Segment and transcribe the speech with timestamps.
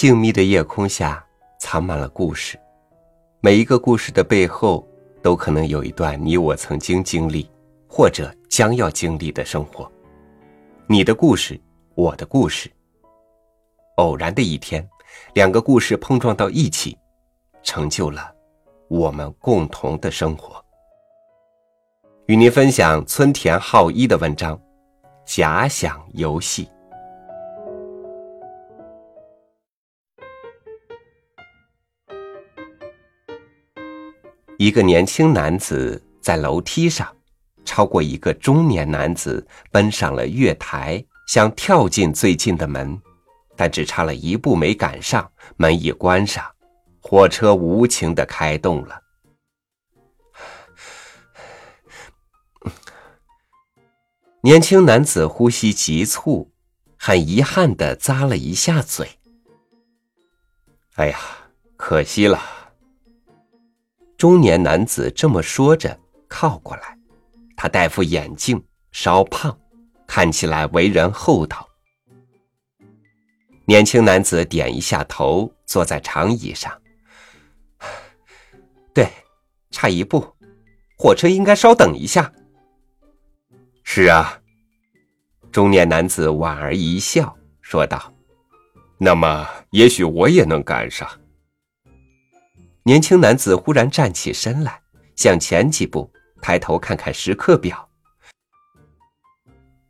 [0.00, 1.22] 静谧的夜空下，
[1.58, 2.58] 藏满了故事。
[3.42, 4.88] 每一个故事的背后，
[5.20, 7.46] 都可能有一段你我曾经经历，
[7.86, 9.92] 或者将要经历的生活。
[10.86, 11.60] 你的故事，
[11.96, 12.72] 我的故事。
[13.96, 14.88] 偶然的一天，
[15.34, 16.96] 两个故事碰撞到一起，
[17.62, 18.34] 成就了
[18.88, 20.64] 我们共同的生活。
[22.24, 24.56] 与您分享村田浩一的文章
[25.26, 26.64] 《假想游戏》。
[34.60, 37.10] 一个年轻男子在楼梯上，
[37.64, 43.00] 超过一个中年男子，奔上了月台，想跳进最近的门，
[43.56, 46.44] 但只差了一步没赶上，门已关上，
[47.00, 49.00] 火车无情的开动了。
[54.44, 56.52] 年轻男子呼吸急促，
[56.98, 59.08] 很遗憾的咂了一下嘴。
[60.96, 61.18] 哎呀，
[61.78, 62.59] 可惜了。
[64.20, 66.94] 中年男子这么说着，靠过来。
[67.56, 69.58] 他戴副眼镜，稍胖，
[70.06, 71.66] 看起来为人厚道。
[73.64, 76.70] 年轻男子点一下头，坐在长椅上。
[78.92, 79.08] 对，
[79.70, 80.22] 差一步，
[80.98, 82.30] 火车应该稍等一下。
[83.84, 84.38] 是啊，
[85.50, 88.12] 中年男子莞尔一笑，说道
[89.00, 91.08] ：“那么，也许我也能赶上。”
[92.82, 94.80] 年轻男子忽然站起身来，
[95.16, 97.88] 向前几步，抬头看看时刻表。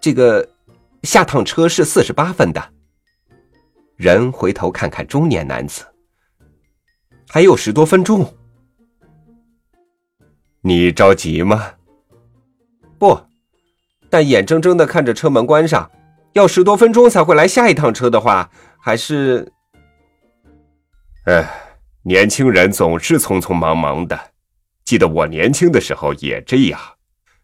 [0.00, 0.48] 这个
[1.04, 2.72] 下趟车是四十八分的。
[3.96, 5.86] 人回头看看中年男子，
[7.28, 8.36] 还有十多分钟。
[10.60, 11.74] 你着急吗？
[12.98, 13.20] 不。
[14.10, 15.88] 但眼睁睁的看着车门关上，
[16.32, 19.50] 要十多分钟才会来下一趟车的话，还是……
[21.24, 21.48] 哎，
[22.04, 24.18] 年轻人总是匆匆忙忙的。
[24.84, 26.80] 记得我年轻的时候也这样。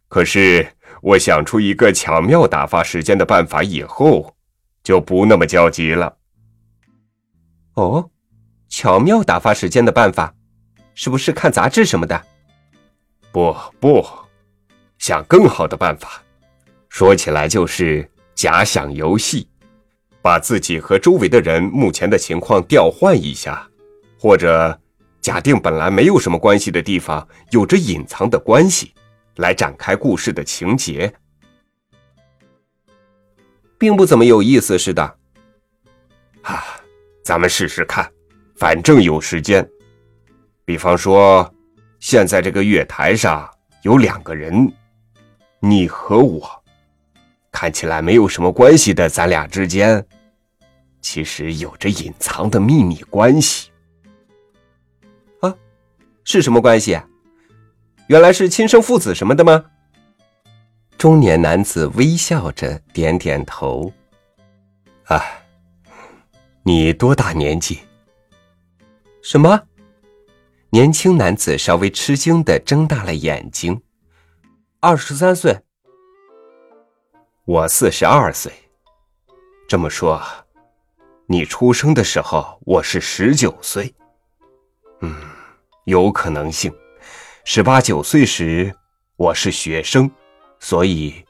[0.09, 0.66] 可是
[1.00, 4.34] 我想出一个巧妙打发时间的办法以后，
[4.82, 6.16] 就不那么焦急了。
[7.75, 8.10] 哦，
[8.69, 10.34] 巧妙打发时间的办法，
[10.94, 12.21] 是不是看杂志什么的？
[13.31, 14.05] 不不，
[14.99, 16.21] 想更好的办法。
[16.88, 19.49] 说起来就是假想游戏，
[20.21, 23.69] 把自己和周围的人目前的情况调换一下，
[24.19, 24.79] 或者
[25.21, 28.93] 假定本来没有什么关系的地方有着隐藏的关系，
[29.37, 31.12] 来展开故事的情节，
[33.79, 35.03] 并不怎么有意思似的。
[36.43, 36.65] 啊，
[37.23, 38.11] 咱们试试看，
[38.56, 39.69] 反正有时间。
[40.65, 41.53] 比方说，
[42.00, 43.49] 现在这个月台上
[43.83, 44.73] 有两个人，
[45.61, 46.50] 你和我。
[47.50, 50.05] 看起来没有什么关系的，咱俩之间，
[51.00, 53.68] 其实有着隐藏的秘密关系。
[56.31, 57.00] 是什么关系？
[58.09, 59.65] 原来是亲生父子什么的吗？
[60.99, 63.91] 中年男子微笑着点点头。
[65.06, 65.25] 啊，
[66.65, 67.78] 你多大年纪？
[69.22, 69.59] 什么？
[70.69, 73.81] 年轻男子稍微吃惊的睁大了眼睛。
[74.81, 75.59] 二十三岁。
[77.47, 78.53] 我四十二岁，
[79.67, 80.22] 这么说，
[81.25, 83.94] 你出生的时候我是十九岁，
[85.00, 85.17] 嗯，
[85.88, 86.71] 有可能性。
[87.44, 88.71] 十八九岁时
[89.16, 90.09] 我是学生，
[90.60, 91.25] 所以，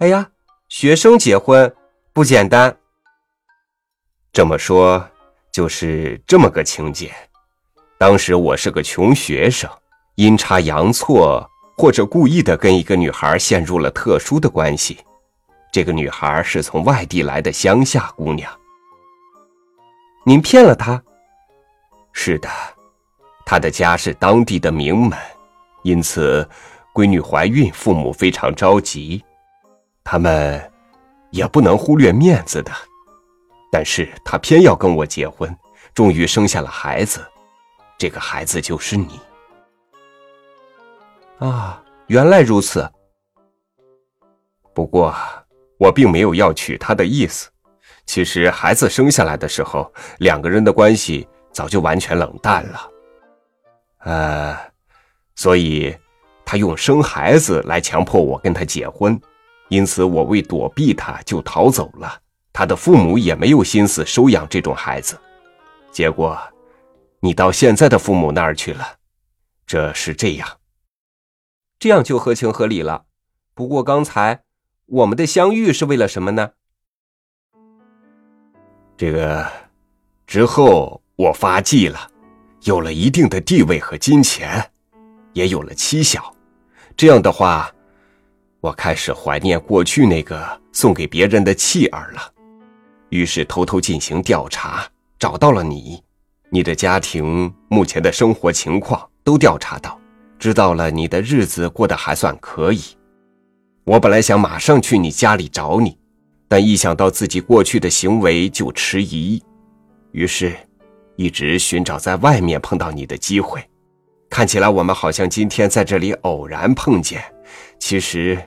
[0.00, 0.28] 哎呀，
[0.68, 1.72] 学生结婚
[2.12, 2.76] 不简单。
[4.32, 5.08] 这么说
[5.52, 7.14] 就是这么个情节。
[7.96, 9.70] 当时我是个穷学生，
[10.16, 14.98] 阴差阳错或者故意的跟一个女孩陷入了特殊的关系。
[15.72, 18.52] 这个女孩是从外地来的乡下姑娘。
[20.26, 21.00] 您骗了她？
[22.12, 22.48] 是的，
[23.50, 25.18] 他的家是当地的名门，
[25.82, 26.46] 因此
[26.92, 29.24] 闺女怀孕，父母非常着急。
[30.04, 30.70] 他们
[31.30, 32.70] 也不能忽略面子的，
[33.72, 35.50] 但是她偏要跟我结婚，
[35.94, 37.26] 终于生下了孩子，
[37.96, 39.18] 这个孩子就是你。
[41.38, 42.86] 啊，原来如此。
[44.74, 45.14] 不过。
[45.78, 47.48] 我并没有要娶她的意思。
[48.04, 52.90] 其实孩子生下来的时候，两个人的关系早就完全冷淡了。
[53.98, 54.56] 呃，
[55.34, 55.96] 所以
[56.44, 59.20] 他用生孩子来强迫我跟他结婚，
[59.68, 62.20] 因此我为躲避他就逃走了。
[62.52, 65.18] 他的父母也没有心思收养这种孩子。
[65.92, 66.38] 结果，
[67.20, 68.96] 你到现在的父母那儿去了。
[69.66, 70.48] 这是这样，
[71.78, 73.04] 这样就合情合理了。
[73.54, 74.40] 不过刚才。
[74.90, 76.52] 我们的相遇是为了什么呢？
[78.96, 79.46] 这个
[80.26, 82.10] 之后我发迹了，
[82.62, 84.64] 有了一定的地位和金钱，
[85.32, 86.34] 也有了妻小。
[86.96, 87.70] 这样的话，
[88.60, 92.32] 我开始怀念过去那个送给别人的弃儿了。
[93.10, 94.86] 于是偷偷进行调查，
[95.18, 96.02] 找到了你，
[96.50, 99.98] 你的家庭目前的生活情况都调查到，
[100.38, 102.82] 知道了你的日子过得还算可以。
[103.84, 105.96] 我本来想马上去你家里找你，
[106.48, 109.42] 但一想到自己过去的行为就迟疑，
[110.12, 110.54] 于是，
[111.18, 113.60] 一直寻找在外面碰到你的机会。
[114.30, 117.20] 看起来我们好像今天在这里偶然碰见，
[117.80, 118.40] 其实，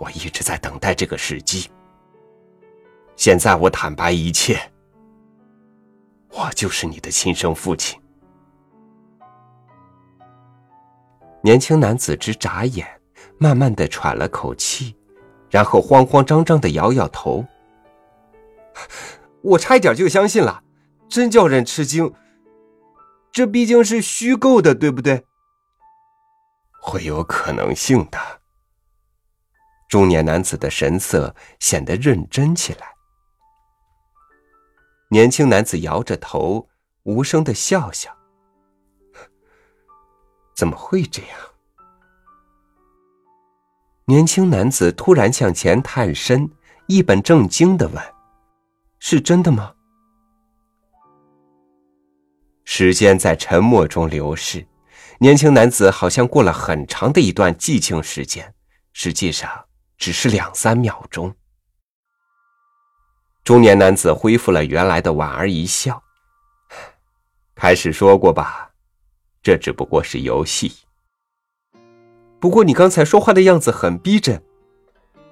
[0.00, 1.68] 我一直在等待这个时机。
[3.14, 4.58] 现在我坦白一切，
[6.30, 8.00] 我就是你的亲生父亲。
[11.42, 12.86] 年轻男子直眨眼，
[13.36, 14.96] 慢慢的喘了口气，
[15.50, 17.44] 然后慌慌张张的摇摇头。
[19.42, 20.62] 我差一点就相信了，
[21.12, 22.10] 真叫人吃惊。
[23.30, 25.26] 这毕竟是虚构的，对不对？
[26.80, 28.18] 会有可能性的。
[29.90, 32.86] 中年男子的神色显得认真起来。
[35.10, 36.66] 年轻男子摇着头，
[37.02, 38.10] 无声的笑笑。
[40.56, 41.38] 怎么会这样？
[44.06, 46.50] 年轻男子突然向前探身，
[46.86, 48.02] 一本正经的问
[48.98, 49.74] ：“是真的吗？”
[52.74, 54.66] 时间在沉默中流逝，
[55.18, 58.54] 年轻男子好像过了很长的一段寂静时间，
[58.94, 59.66] 实际上
[59.98, 61.34] 只是两三秒钟。
[63.44, 66.02] 中年男子恢复了原来的莞尔一笑，
[67.54, 68.70] 开始说过吧，
[69.42, 70.72] 这只不过是游戏。
[72.40, 74.42] 不过你刚才说话的样子很逼真，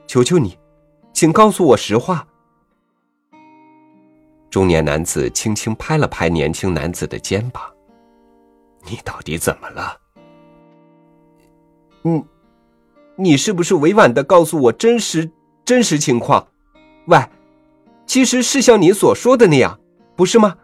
[0.07, 0.59] 求求你，
[1.15, 2.29] 请告诉我实话。
[4.51, 7.63] 中年男子轻轻拍了拍年轻男子的肩膀
[8.85, 9.97] ：“你到底怎么了？
[12.03, 12.25] 你，
[13.17, 15.31] 你是不是委婉的告诉我真实
[15.65, 16.49] 真实情况？
[17.07, 17.19] 喂！”
[18.07, 19.79] 其实是像你所说的那样，
[20.17, 20.57] 不是吗？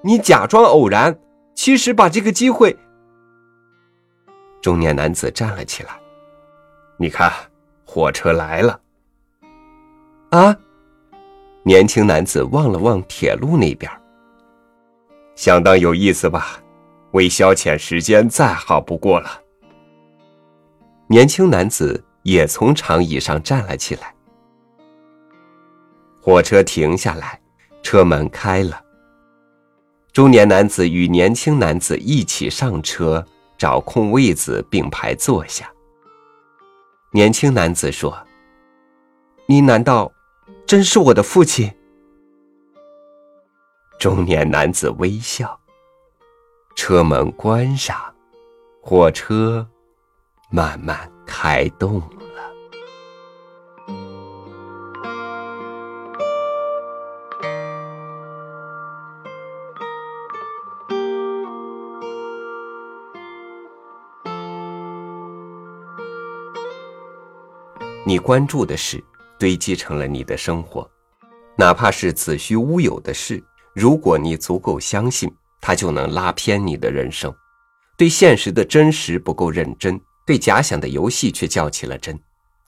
[0.00, 1.18] 你假装偶然，
[1.56, 2.78] 其实把这个机会。
[4.62, 5.98] 中年男子站了起来，
[6.96, 7.32] 你看，
[7.84, 8.80] 火车来了。
[10.30, 10.56] 啊！
[11.68, 13.92] 年轻男子望了望铁路那边，
[15.36, 16.58] 相当有意思吧？
[17.10, 19.28] 为消遣时间，再好不过了。
[21.08, 24.14] 年轻男子也从长椅上站了起来。
[26.22, 27.38] 火车停下来，
[27.82, 28.82] 车门开了。
[30.10, 33.22] 中年男子与年轻男子一起上车，
[33.58, 35.70] 找空位子并排坐下。
[37.12, 38.18] 年轻男子说
[39.44, 40.10] ：“你难道
[40.68, 41.74] 真是我的父亲？”
[43.98, 45.58] 中年男子微笑。
[46.76, 47.96] 车门关上，
[48.80, 49.66] 火车
[50.48, 52.08] 慢慢开动了。
[68.06, 69.02] 你关注的是
[69.38, 70.88] 堆积成了你的生活，
[71.56, 73.42] 哪怕是子虚乌有的事，
[73.74, 77.34] 如果你足够相信，它就能拉偏你的人生。
[77.96, 82.18] 对现实的真实不够认真，对假想的游戏却较起了真。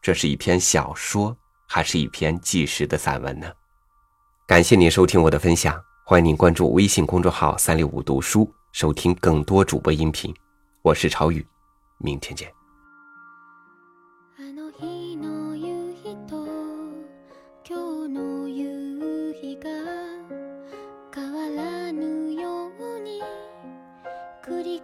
[0.02, 1.36] 这是一篇小说，
[1.68, 3.46] 还是一篇纪实的散文呢？
[4.46, 10.34] 感谢您收听我的分享，欢迎您关注微信公众号“三六五读书”，收听更多主播音频。
[10.82, 11.46] 我是朝雨，
[11.98, 12.59] 明天见。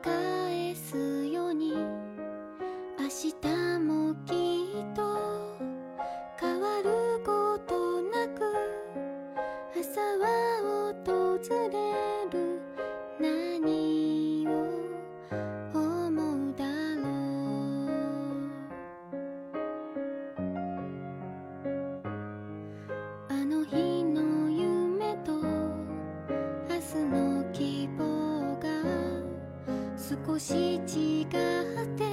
[0.03, 0.36] 光
[30.25, 32.05] 少し違って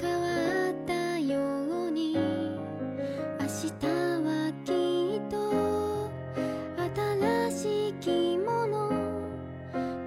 [0.00, 1.40] 変わったよ
[1.86, 3.86] うに明日
[4.24, 4.70] はき
[5.18, 5.34] っと
[7.50, 8.90] 新しい着物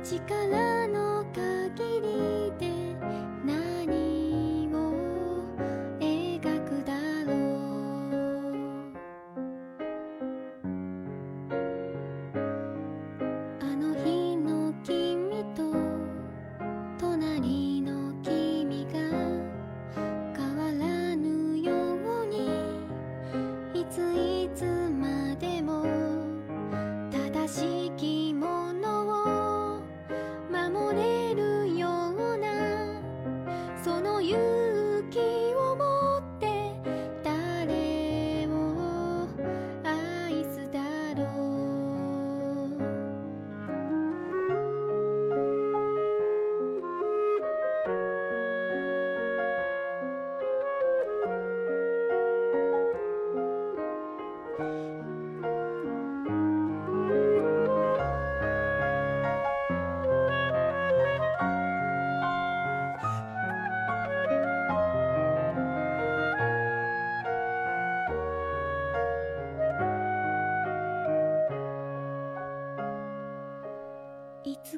[0.03, 2.64] 力の限りで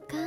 [0.02, 0.27] か。